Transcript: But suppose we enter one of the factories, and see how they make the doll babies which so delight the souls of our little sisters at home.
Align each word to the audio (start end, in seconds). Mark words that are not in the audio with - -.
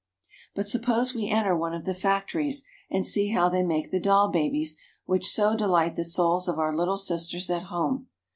But 0.55 0.67
suppose 0.67 1.13
we 1.13 1.29
enter 1.29 1.55
one 1.55 1.75
of 1.75 1.85
the 1.85 1.93
factories, 1.93 2.63
and 2.89 3.05
see 3.05 3.27
how 3.29 3.49
they 3.49 3.61
make 3.61 3.91
the 3.91 3.99
doll 3.99 4.29
babies 4.29 4.75
which 5.05 5.27
so 5.29 5.55
delight 5.55 5.95
the 5.95 6.03
souls 6.03 6.47
of 6.47 6.57
our 6.57 6.73
little 6.75 6.97
sisters 6.97 7.51
at 7.51 7.65
home. 7.65 8.07